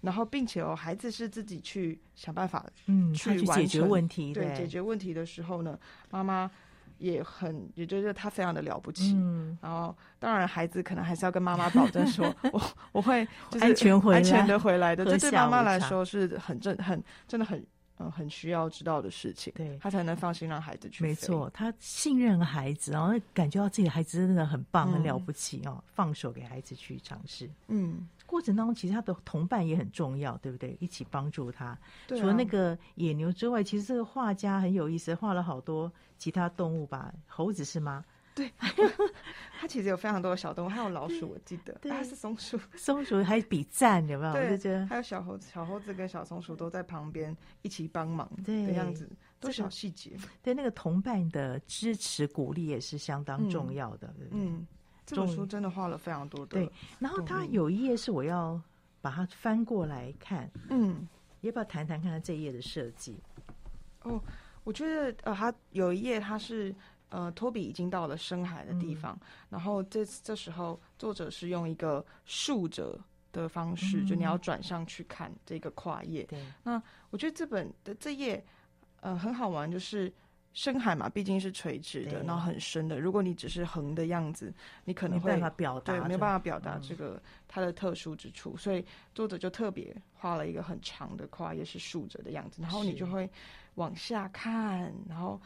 [0.00, 5.78] 然后并且哦，孩子是自己去想办法嗯去解决问题，对解决问题的时候呢，
[6.10, 6.50] 妈妈。
[6.98, 12.60] 也很也觉得他非常的了不起，嗯，然后当然孩子可能还是要跟妈妈保证说， 我
[12.92, 17.64] 我会就是安全回来，安全的回来的，这对妈妈来说是很正很真的很
[18.00, 21.02] 嗯很需要知道的事情，对，他才能放心让孩子去。
[21.02, 28.06] 没错，他信任孩子，然后感觉到自己的孩子真的很棒，很了不起哦，放手给孩子去尝试，嗯。
[28.30, 30.76] 过程当中，其实他的同伴也很重要，对不对？
[30.78, 31.76] 一起帮助他。
[32.06, 32.20] 对啊。
[32.20, 37.12] 除了那个野牛之外，其实这个画家很有意思，画了好多其他动物吧？
[37.26, 38.04] 猴子是吗？
[38.32, 38.48] 对，
[39.60, 41.76] 他其实有非常多的小动物，还有老鼠，我记得。
[41.82, 42.56] 对，还是松鼠。
[42.76, 44.32] 松鼠还比赞，有没有？
[44.56, 50.16] 对，还有小猴子，小猴子跟小松鼠都在旁边一起帮忙的样子，都小细节。
[50.40, 54.44] 对，那个同伴的支持鼓励也是相当重要的，对不对？
[54.44, 54.66] 嗯。
[55.10, 56.58] 这本书真的画了非常多的。
[56.58, 58.60] 对，然后它有一页是我要
[59.00, 61.08] 把它翻过来看，嗯，
[61.40, 63.18] 要不要谈谈看看这一页的设计？
[64.02, 64.22] 哦，
[64.64, 66.74] 我觉得呃，它有一页它是
[67.08, 72.98] 呃，托比已经到了深海的地方，嗯、然后这这时候作者是用一个竖着
[73.32, 76.24] 的方式，嗯、就你要转上去看这个跨页。
[76.24, 78.44] 对，那我觉得这本的这页
[79.00, 80.12] 呃很好玩，就是。
[80.52, 82.98] 深海嘛，毕竟是垂直的，然后很深的。
[82.98, 84.52] 如果你只是横的样子，
[84.84, 88.54] 你可能会没办法表达，没有办法表达这个它的特殊之处。
[88.54, 88.84] 嗯、所以
[89.14, 93.30] 作者就特别画了一个很长的跨页，是竖着的样子，然后你就会
[93.76, 95.40] 往下看，然后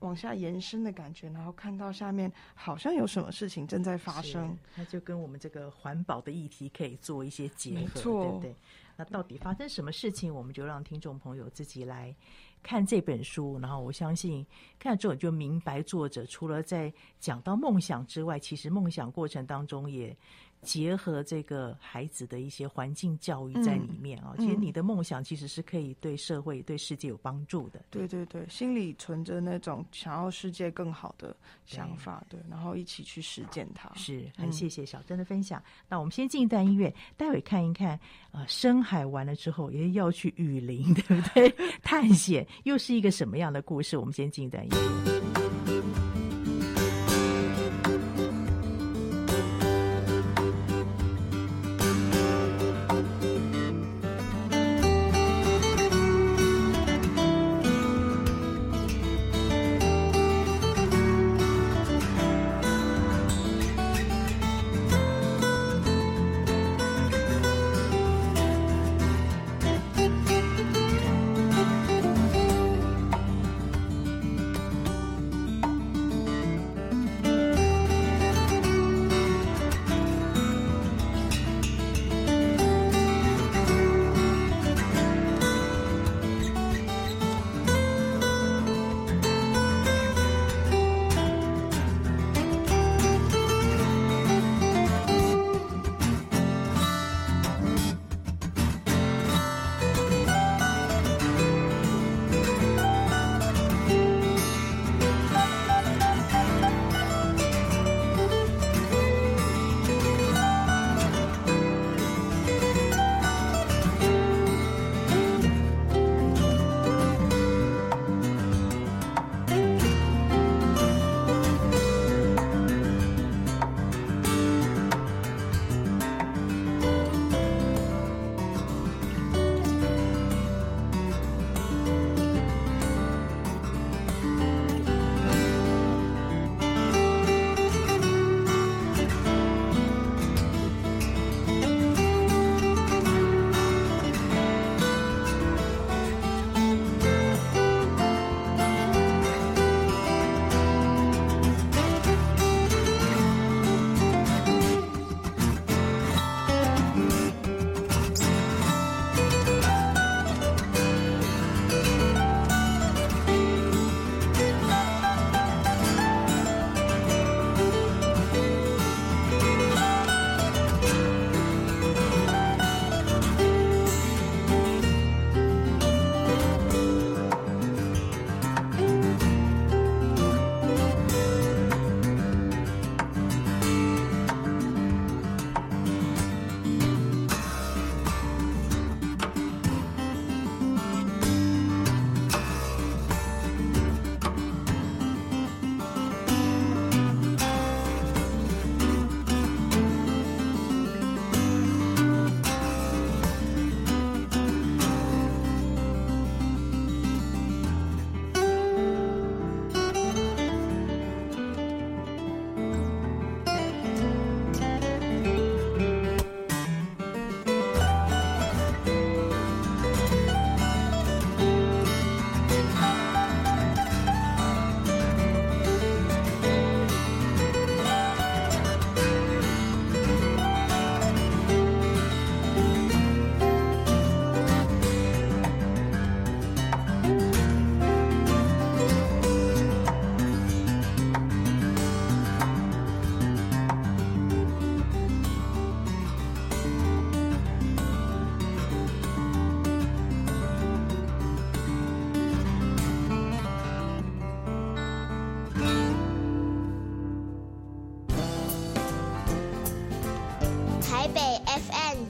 [0.00, 4.54] 往下延伸的感觉，然后看到下面好像有什么事情正在发生。
[4.76, 8.54] 那就跟我们这个环保的议题可以做一些结合，对不对？
[8.96, 12.14] 那到底发生什么事情，我们就让听众朋友自己来。
[12.62, 14.46] 看这本书，然后我相信
[14.78, 20.16] 看了之后就明白，作者除了在讲到梦想之外，其实梦想过程当中也
[20.62, 24.34] 结合这个孩子的一些环境教育在里面啊。
[24.38, 27.84] 嗯、其实你的梦想其实是可以对社会、对世界有帮助的。
[27.90, 31.36] 对对对，心里存着那种想要世界更好的
[31.66, 33.90] 想法，对，对，然后一起去实践它。
[33.94, 35.60] 是很谢谢小珍的分享。
[35.60, 37.98] 嗯、那我们先进一段音乐，待会看一看
[38.30, 41.54] 呃，深海完了之后也要去雨林，对不对？
[41.82, 43.96] 探险又是一个什么样的故事？
[43.96, 46.11] 我们先进一段音乐。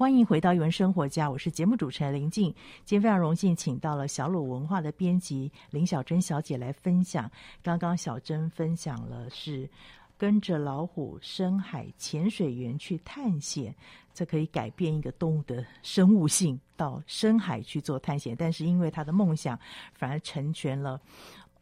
[0.00, 2.46] 欢迎回到《艺文生活家》，我是节目主持人林静。
[2.86, 7.30] 今天非常荣幸，请到了小鲁文化的编辑林小珍小姐来分享。
[7.62, 9.68] 刚刚小珍分享了是
[10.16, 13.74] 跟着老虎深海潜水员去探险，
[14.14, 18.34] 这可以改变一个动物的生物性，到深海去做探险。
[18.34, 19.58] 但是因为他的梦想，
[19.92, 20.98] 反而成全了。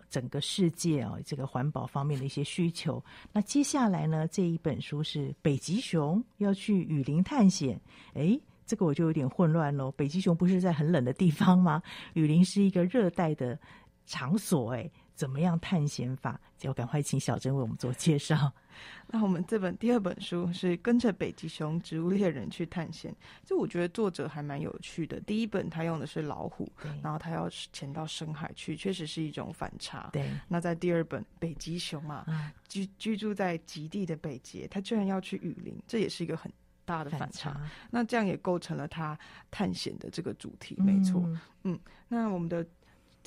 [0.08, 3.02] 整个世界啊，这个环保方面的一些需求。
[3.32, 7.80] 那接下来呢，这一本书是北极熊要去雨林探险。
[8.14, 9.90] 诶，这个我就有点混乱喽。
[9.92, 11.82] 北极熊不是在很冷的地方吗？
[12.14, 13.58] 雨林是一个热带的
[14.06, 14.90] 场所，诶。
[15.18, 16.40] 怎么样探险法？
[16.56, 18.52] 就赶快请小珍为我们做介绍。
[19.10, 23.12] 那我们这本第二本书是跟着北极熊植物猎人去探险。
[23.44, 25.18] 就我觉得作者还蛮有趣的。
[25.22, 26.70] 第一本他用的是老虎，
[27.02, 30.08] 然后他要潜到深海去，确实是一种反差。
[30.12, 30.30] 对。
[30.46, 36.52] 那在第二本北极熊啊，嗯、居居住在极地的北极，他居然要去雨林，这也是一个很
[36.84, 37.60] 大的反差。
[37.90, 39.18] 那这样也构成了他
[39.50, 41.20] 探险的这个主题，没错。
[41.24, 42.64] 嗯，嗯，那我们的。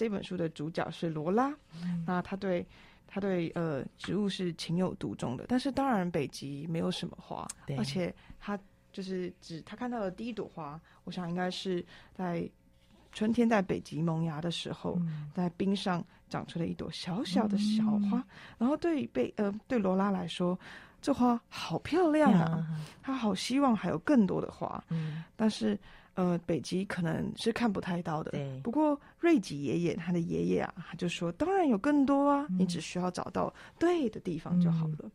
[0.01, 2.65] 这本书的主角是罗拉，嗯、那他对
[3.05, 7.47] 他对呃植物是情有独钟的，但是当然北极没有什么花，
[7.77, 8.57] 而且他
[8.91, 11.85] 就是只他看到的第一朵花，我想应该是
[12.15, 12.49] 在
[13.11, 18.25] 春天在北极萌芽的时候，嗯、在冰上长出了一朵小小的小花，嗯、
[18.57, 20.59] 然后对被呃对罗拉来说，
[20.99, 22.65] 这花好漂亮啊，
[23.03, 25.77] 他好希望还有更多的花，嗯、但是。
[26.15, 28.31] 呃，北极可能是看不太到的。
[28.31, 28.59] 对。
[28.61, 34.95] 不过瑞吉爷爷他的爷爷啊，他就说，当然有更多啊，嗯、你只需要找到对的地方就好了。
[34.99, 35.11] 嗯、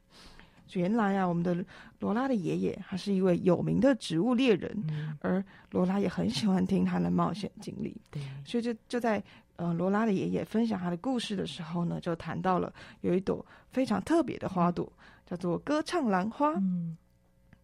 [0.72, 1.64] 原来啊，我们的
[2.00, 7.94] 罗拉的爷爷他是一位有名的植物猎人，嗯、而罗拉也很喜欢听他的冒险经历。
[8.10, 8.22] 对。
[8.44, 9.22] 所以就就在
[9.56, 12.72] 呃罗拉的爷爷分享他的故事的时候呢，就谈到了
[13.02, 16.52] 有一朵非常特别的花朵，嗯、叫做歌唱兰花。
[16.54, 16.96] 嗯。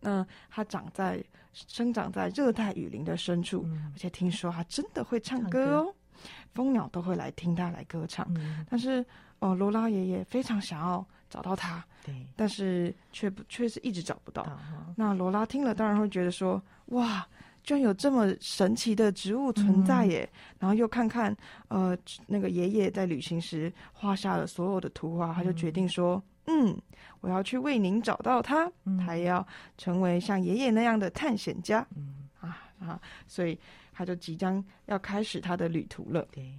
[0.05, 1.22] 那它长在
[1.53, 5.94] 生长在热带雨林的深处，嗯、而且听说它真的会唱歌哦，歌
[6.55, 8.26] 蜂鸟都会来听它来歌唱。
[8.36, 9.05] 嗯、但是，
[9.38, 14.46] 哦，罗拉爷爷非常想要找到它，对，但是却不却是一直找不到。
[14.70, 17.26] 嗯、那罗拉听了当然会觉得说，哇，
[17.62, 20.28] 居然有这么神奇的植物存在耶！
[20.32, 21.36] 嗯、然后又看看，
[21.68, 21.96] 呃，
[22.26, 26.22] 那个爷爷在旅行时画下了所有的图画，他就决定说。
[26.47, 26.82] 嗯嗯，
[27.20, 29.47] 我要去为您找到他，嗯、他也要
[29.78, 31.86] 成为像爷爷那样的探险家。
[31.97, 33.59] 嗯啊啊，所以
[33.93, 36.26] 他就即将要开始他的旅途了。
[36.32, 36.53] 对，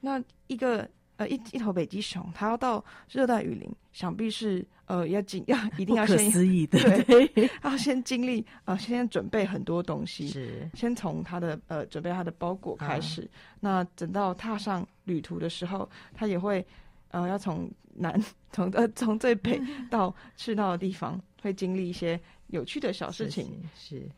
[0.00, 13.22] 那一个呃一一头北极熊，它要到热带雨林，想必是呃要经要 一定要先思议的，对， 要先经历呃先准备很多东西，是先从他的呃准备他的包裹开始。
[13.22, 13.28] 啊、
[13.60, 16.66] 那等到踏上旅途的时候，他也会。
[17.14, 23.62] 呃，要从南从呃从最北 到赤道的地方，会经历一些有趣的小事情。
[23.76, 24.10] 是，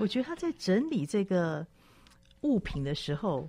[0.00, 1.66] 我觉得他在整理这个
[2.40, 3.46] 物品的时候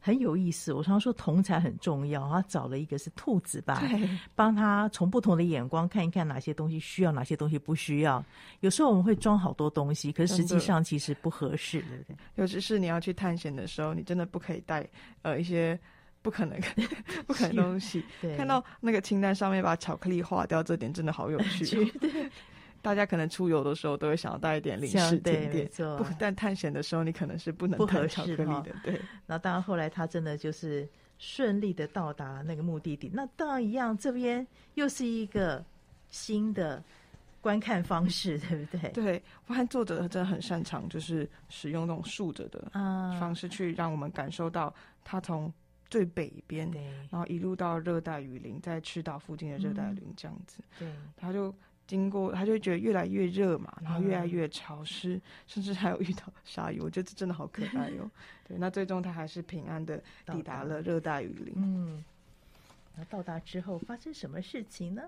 [0.00, 0.72] 很有意思。
[0.72, 8.24] 我常说同才很重要，他找了一个是兔子吧，对帮他从不同的眼光看一看哪些东西需要，哪些东西不需要。
[8.58, 12.16] 有时候我们会装好多东西，可是实际上其实不合适，对不对？
[12.34, 14.84] 尤其是你要去探险的时候，你真的不可以带
[15.22, 15.78] 呃一些。
[16.22, 16.58] 不可能，
[17.26, 18.04] 不可能东西。
[18.20, 21.84] 对看到那个清单上面把巧克力划掉，这点真的好有趣。
[21.98, 22.30] 对，
[22.80, 25.68] 大家可能出游的时候都会想要带一点零食甜点，
[25.98, 28.72] 不，但探险的时候你可能是不能带巧克力的。
[28.84, 28.94] 对。
[29.26, 33.10] 然后当然后来他真的就是顺利的到达那个目的地。
[33.12, 35.64] 那当然一样，这边又是一个
[36.08, 36.82] 新的
[37.40, 38.90] 观看方式，对不对？
[38.94, 42.70] 对，我看作者真的很擅长，就是使用那种竖着的
[43.18, 45.52] 方式去让我们感受到他从。
[45.92, 46.70] 最北边，
[47.10, 50.88] 然后一路到热带雨林，在赤道附近的热带雨林这样子，嗯、对，
[51.18, 51.54] 他就
[51.86, 58.10] 经过，他就觉得越来越热嘛，然后越来越潮湿，嗯、甚至还有遇到鲨鱼，我觉得这真的好可爱哟。
[58.48, 61.52] 对，那最终他还是平安的抵达了热带雨林。
[61.58, 62.02] 嗯，
[62.96, 65.02] 那到达之后发生什么事情呢？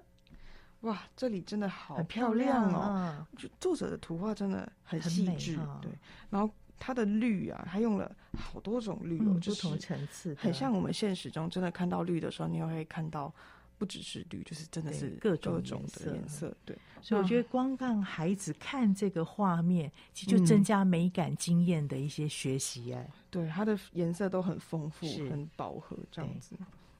[0.82, 3.26] 哇，这里真的好漂亮哦！
[3.38, 5.90] 就作者的图画真的很细致，哦、对，
[6.28, 6.54] 然后。
[6.78, 13.32] 它的绿啊，它用了好多种绿哦，不同层次，很像我们现实中真的看到绿的时候，你也会看到
[13.78, 16.54] 不只是绿，就是真的是各种各种的颜色。
[16.64, 23.08] 对，所以我觉得光让孩子看这个画面，其实就增加美感经验的一些学习哎。
[23.30, 26.56] 对，它的颜色都很丰富、很饱和这样子。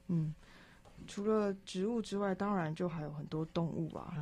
[0.07, 0.33] 嗯，
[1.07, 4.13] 除了植物之外，当然就还有很多动物啊，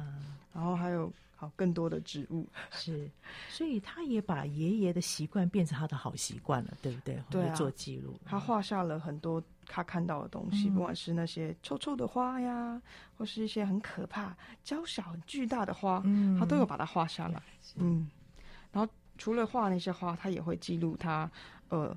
[0.53, 1.11] 然后还有。
[1.55, 2.47] 更多的植物。
[2.71, 3.09] 是，
[3.49, 7.21] 所以他也把爷爷的习惯变成他的好习惯了，对不对？
[7.29, 12.81] 对啊，做记录，他画下了很多他看到的东西，嗯、不管是那些臭臭的花呀，
[13.17, 17.41] 或是一些很可怕、娇小、很巨大的花，嗯、他都有把它画下来。
[17.75, 18.09] 嗯，
[18.71, 21.29] 然后除了画那些花，他也会记录他
[21.69, 21.95] 呃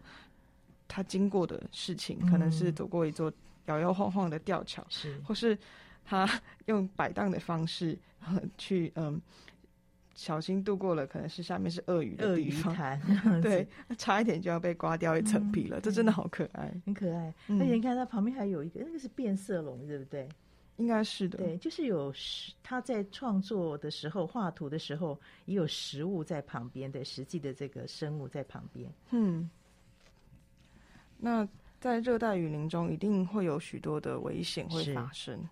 [0.88, 3.32] 他经过的事情，可能是走过一座
[3.66, 5.58] 摇摇晃晃的吊桥，是，或是
[6.06, 6.26] 他
[6.64, 7.98] 用摆荡的方式
[8.56, 9.20] 去嗯。
[10.18, 12.74] 小心度过了，可能是下面是鳄鱼的地方，
[13.42, 17.34] 对，差一点就要被刮掉一层皮了，嗯、这真的好可爱，很可爱。
[17.48, 20.26] 而且你看它旁边还有一个，那个是变色龙，对不对？
[20.78, 21.36] 应该是的。
[21.36, 28.90] 对，就是有食，他在创作的时候画图的时候，也有食物在旁边的实际的这个生物在旁边。
[29.10, 29.50] 嗯，
[31.18, 31.46] 那
[31.78, 35.46] 在热带雨林中，一定会有许多的危险会发生，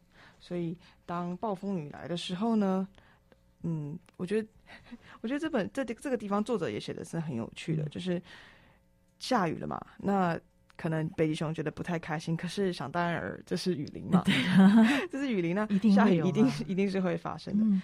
[0.45, 0.77] 所以
[1.07, 2.87] 当暴风雨来的时候呢？
[3.63, 4.49] 嗯，我觉得，
[5.23, 8.21] 我觉得这本这这个地方作者也写的是很有趣的，嗯、就是
[9.19, 10.39] 下雨了嘛，那
[10.77, 17.65] 可能北极熊觉得不太开心，可是想当然尔，这是雨林嘛， 对啊，这是雨林呢，下雨 一定一定是会发生的。
[17.65, 17.81] 嗯、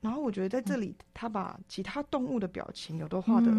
[0.00, 3.52] 然后我觉得在这里，他把其他动物的表情有都画的，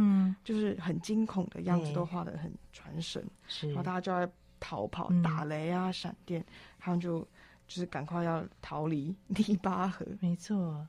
[0.44, 6.44] 就是很惊恐的样子，都画的很传神，是，然后大家就在逃跑，打雷啊，闪电，
[6.80, 7.28] 他们就
[7.68, 10.88] 就是赶快要逃离泥巴河，没错。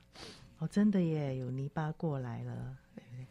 [0.59, 3.27] 哦，真的耶，有泥巴过来了，对不对？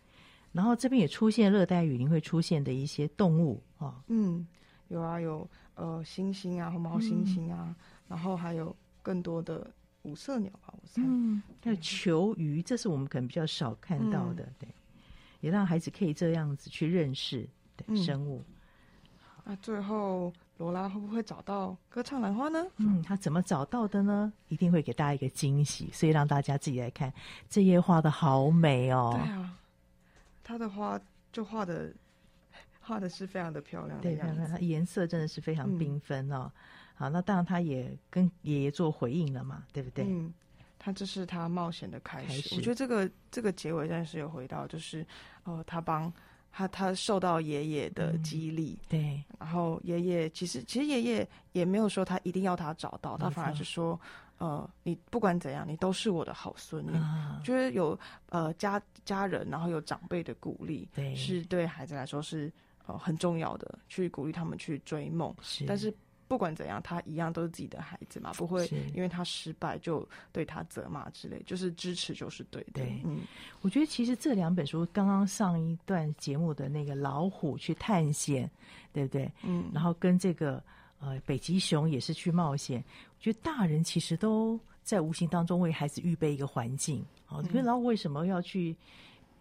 [0.52, 4.46] 然后这边也出现热带雨林会出现的一些动物哦，嗯，
[4.88, 7.76] 有啊，有呃，猩猩啊，红毛猩猩啊，嗯、
[8.08, 9.68] 然后还有更多的
[10.02, 14.68] 五色鸟吧，我猜，嗯，还有球鱼，这是我们可能比较少看到的，嗯、对，
[15.40, 18.44] 也让孩子可以这样子去认识对生物。
[18.46, 18.53] 嗯
[19.44, 20.32] 啊、最后。
[20.56, 22.64] 罗拉会不会找到歌唱兰花呢？
[22.76, 24.32] 嗯，他怎么找到的呢？
[24.46, 27.12] 一定会给大家一个惊喜，所以让大家自己来看。
[27.50, 29.18] 这页画的好美哦。
[29.20, 29.58] 对啊，
[30.44, 30.98] 他的花
[31.32, 31.92] 就画的
[32.80, 36.44] 画的是非常的漂亮对，它颜色真的是非常缤纷哦。
[36.44, 36.62] 嗯、
[36.94, 40.04] 好，那当然他也跟爷爷做回应了嘛，对不对？
[40.06, 40.32] 嗯，
[40.78, 42.28] 他这是他冒险的开始。
[42.28, 45.04] 开始我觉得这个这个结尾但是有回到，就是
[45.42, 46.12] 呃，他帮。
[46.56, 54.00] 他他受到爷爷的激励，嗯，对，然后爷爷其实其实爷爷也没有说他一定要他找到，他反而是说，
[54.38, 57.98] 呃，你不管怎样，你都是我的好孙女，啊、就是有
[58.28, 62.52] 呃家家人，然后有长辈的鼓励，对，是对孩子来说是
[62.86, 65.92] 呃很重要的，去鼓励他们去追梦，是，但是。
[66.26, 72.72] 不管怎样，他一样都是自己的孩子嘛，不会因为他失败就对他责骂之类，就是支持就是对的。
[72.74, 73.20] 对，嗯，
[73.60, 78.50] 我觉得其实这两本书，刚刚上一段节目的那个老虎去探险，
[78.92, 79.30] 对不对？
[79.42, 80.62] 嗯，然后跟这个
[80.98, 82.82] 呃北极熊也是去冒险。
[83.18, 87.04] 我觉得大人其实都在无形当中为孩子预备一个环境。
[87.28, 88.74] 哦，因为老虎为什么要去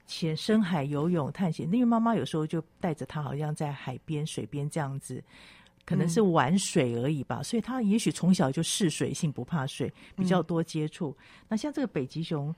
[0.06, 1.66] 潜深海游泳探险？
[1.72, 5.24] 因为妈妈有时候就带着他，好像在海边、水边这样子。
[5.86, 11.16] 可能是玩水而已吧，嗯、所以他也许从小就嗜水性，不怕水，比较多接触。
[11.20, 12.54] 嗯、那像这个北极熊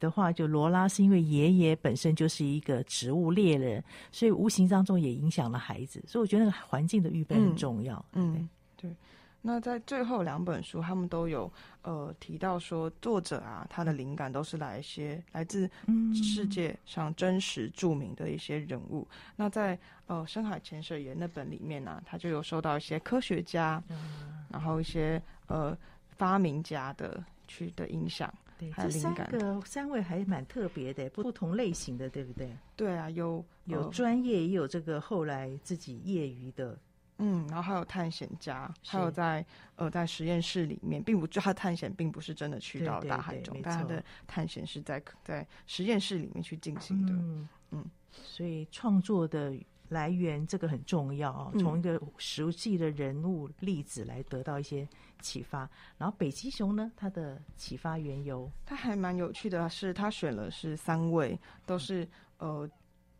[0.00, 6.02] 的话，就罗拉是因为爷爷本身就是一个植物猎人，所以无形当中也影响了孩子。
[6.06, 8.04] 所以我觉得那个环境的预备很重要。
[8.12, 8.88] 嗯，对。
[8.90, 8.96] 对
[9.40, 11.50] 那在最后两本书，他们都有
[11.82, 15.70] 呃提到说，作者啊，他的灵感都是来一些来自
[16.12, 19.06] 世界上真实著名的一些人物。
[19.10, 25.76] 嗯、那在呃深海潜水员那本里面呢、啊，他就有受到一些科学家，嗯、然后一些呃
[26.16, 28.72] 发明家的去的影响，对。
[28.76, 32.50] 这三个三位还蛮特别的，不同类型的，对不对？
[32.74, 36.76] 对啊，有有专业，也有这个后来自己业余的。
[37.18, 39.44] 嗯，然后还有探险家，还有在
[39.74, 47.12] 呃在实验室里面，并不就他探险并不是真的去到大海中，对对对，但他的探险是在在实验室里面去进行的。
[47.12, 49.52] 嗯嗯，所以创作的
[49.88, 54.88] 来源这个很重要啊，从一个实际的人物例子来得到一些
[55.20, 55.64] 启发。
[55.64, 62.08] 嗯、然后北极熊呢，它的启发缘由，它还蛮有趣的，是他选了是三位，都是
[62.38, 62.68] 呃。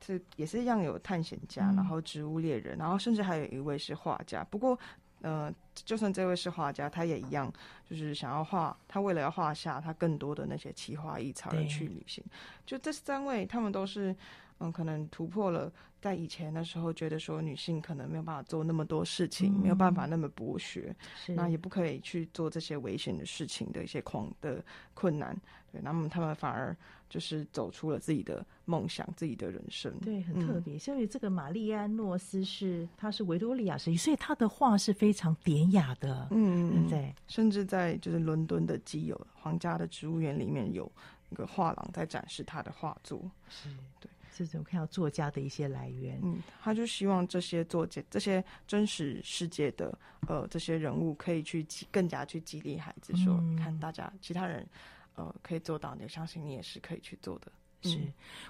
[0.00, 4.44] 这也是一样有探险家，然后植物猎人，然后甚至还有一位是画家。
[4.44, 4.78] 不过，
[5.22, 7.52] 呃，就算这位是画家，他也一样，
[7.88, 8.76] 就是想要画。
[8.86, 12.24] 他为了要画下他更多的那些奇花异草而去旅行。
[12.64, 14.14] 就这三位，他们都是。
[14.60, 25.36] 嗯，可能突破了在以前的时候觉得说女性可能没有办法做那么多事情，嗯、没有办法那么博学，是那也不可以去做这些危险的事情的一些狂的困难。
[25.70, 26.74] 对，那么他们反而
[27.10, 29.92] 就是走出了自己的梦想，自己的人生。
[30.00, 30.76] 对，很特别。
[30.76, 36.26] 嗯、所以这个玛丽安诺斯是，她是维多利亚时期，所以她的画是非常典雅的。
[36.30, 37.14] 嗯嗯，对。
[37.26, 40.90] 甚至在就是伦敦的基友皇家的植物园里面有
[41.28, 43.30] 一个画廊在展示她的画作。
[43.50, 43.68] 是，
[44.00, 44.08] 对。
[44.46, 54.66] 这种看到作家的一些来源，嗯，他就希望这些作家、这些真实世界的呃这些人物，可以去激更加去激励孩子说，说、嗯、看大家其他人
[55.14, 57.50] 呃可以做到，你相信你也是可以去做的。
[57.82, 58.00] 是，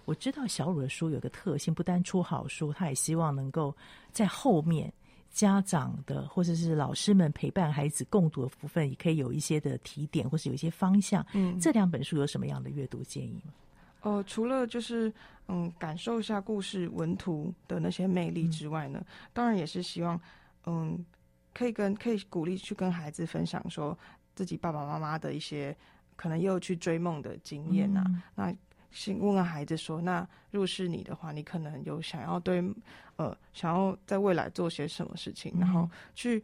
[0.04, 3.76] 我知道小鲁的书有个特性，不单出好书，他也希望能够
[4.10, 4.90] 在后面
[5.30, 11.24] 家长的或者是老师们陪伴孩子共读的部分，也可以有一些的提点，或是有一些方向。
[11.34, 13.52] 嗯，这两本书有什么样的阅读建议吗？
[14.00, 15.12] 呃，除了就是
[15.48, 20.20] 嗯，感受一下故事文图的那些魅力之外呢，嗯、当然也是希望
[20.66, 21.04] 嗯，
[21.54, 23.96] 可以跟可以鼓励去跟孩子分享，说
[24.34, 25.76] 自己爸爸妈妈的一些
[26.16, 28.54] 可能也有去追梦的经验啊，嗯、那。
[28.90, 32.64] 先问问孩子说：“那如果是你的话，你可能有想要对，
[33.16, 35.52] 呃，想要在未来做些什么事情？
[35.56, 36.42] 嗯、然后去，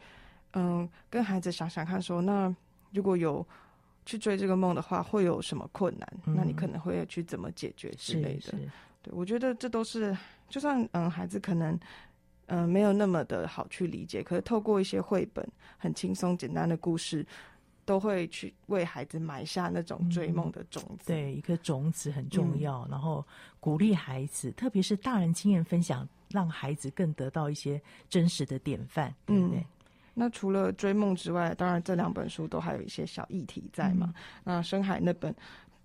[0.52, 2.54] 嗯、呃，跟孩子想想看，说那
[2.92, 3.44] 如果有
[4.06, 6.08] 去追这个梦的话，会有什么困难？
[6.26, 8.52] 嗯、那你可能会去怎么解决之类的？
[9.02, 10.16] 对，我觉得这都是，
[10.48, 11.74] 就算嗯，孩子可能
[12.46, 15.46] 嗯、呃、没有那么的好去理解，可是透过一些绘本，
[15.78, 17.26] 很轻松简单的故事。”
[17.86, 22.80] 都会去为孩子埋下那种追梦的种子，嗯、对，一颗种子很重要。
[22.86, 23.22] 嗯、然后
[23.60, 27.78] 鼓励孩子，特别是大人经验分享，让孩子更得到一些
[28.08, 29.66] 真实的典范，对不对？
[30.14, 34.12] 嗯、那除了追梦之外，当然这两本书都还有一些小议题在嘛。
[34.14, 35.34] 嗯、那深海那本。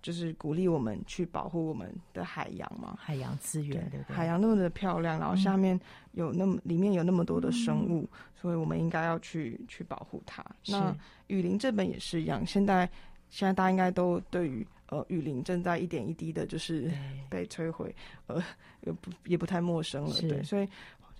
[0.02, 4.16] 就是鼓励我们去保护我们的海洋嘛，海洋资源对不对？
[4.16, 5.78] 海洋那么的漂亮，然后下面
[6.12, 10.42] 有那么、嗯、里面有那么多的生物，嗯、所以我们应该要去去保护它。
[10.68, 12.88] 那雨林这本也是一样，现在
[13.28, 16.90] 现在大家应该都对于呃雨林正在一点一滴的，就是
[17.28, 17.94] 被摧毁，
[18.26, 18.42] 呃
[18.80, 20.42] 也不也不太陌生了，是对。
[20.42, 20.68] 所以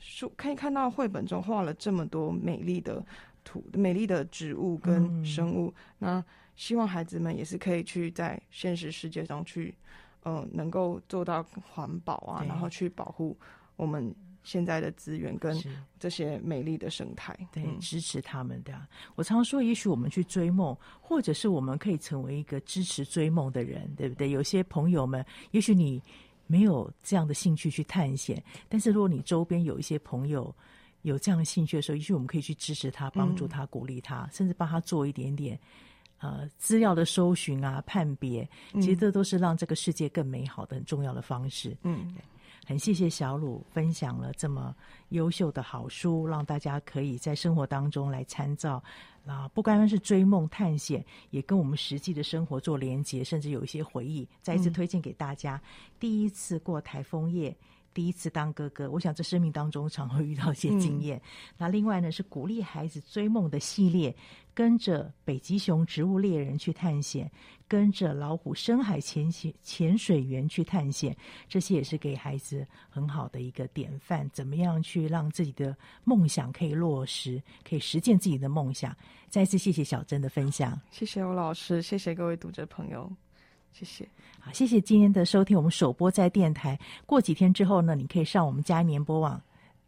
[0.00, 3.04] 书可以看到绘本中画了这么多美丽的
[3.44, 6.24] 图、美丽的植物跟生物，嗯、那。
[6.56, 9.74] 希望孩子们也是可以去在现实世界中去，
[10.24, 13.34] 呃，能够做到环保啊，然后去保护
[13.76, 15.58] 我们现在的资源跟
[15.98, 18.78] 这些美丽的生态，对，嗯、支持他们的。
[19.14, 24.28] 我常说，也许我们去追梦，或者是我们可以成为一个支持追梦的人，对不对？
[24.28, 26.02] 有些朋友们，也许你
[26.50, 30.52] 没有这样的兴趣去探险，但是如果你周边有一些朋友
[31.02, 35.56] 有这样的兴趣的时候，也许我们可以去支持他、帮助他、鼓励他，嗯、甚至帮他做一点点。
[36.18, 41.74] 呃，资料的搜寻啊、判别，其实这都是让这个世界更美好的很重要的方式。
[41.82, 42.14] 嗯，
[42.70, 44.72] 很谢谢小鲁分享了这么
[45.08, 48.80] 优秀的好书，让大家可以在生活当中来参照。
[49.26, 54.24] 啊，不单单是追梦探险，也跟我们实际的生活做连结，甚至有一些回忆。
[54.40, 55.62] 再一次推荐给大家，嗯、
[55.98, 57.52] 第一次过台风夜。
[57.92, 61.18] 第一次当哥哥，我想这生命当中常会遇到一些经验。
[61.18, 61.22] 嗯、
[61.58, 64.14] 那另外呢，是鼓励孩子追梦的系列，
[64.54, 67.28] 跟着北极熊植物猎人去探险，
[67.70, 71.16] 跟着老虎深海潜潜潜水员去探险，
[71.48, 74.28] 这些也是给孩子很好的一个典范。
[74.30, 78.92] 怎么样去让自己的梦想可以落实，可以实践自己的梦想？
[79.28, 83.08] 再次谢谢小珍的分享，谢谢欧老师，谢谢各位读者朋友。
[83.72, 84.08] 谢谢，
[84.40, 85.56] 好，谢谢今天的收听。
[85.56, 89.40] 我们首播在电台，过几天之后呢，你可以上我们佳音联播网，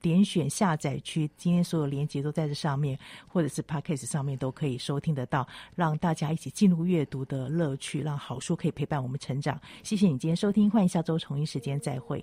[0.03, 9.59] 点选下载区，今天所有连接都在这上面，或者是 Podcast 上面都可以收听得到，让大家一起进入阅读的乐趣，让好书可以陪伴我们成长。
[9.83, 12.23] 谢谢你今天收听，欢迎下周同一时间再会。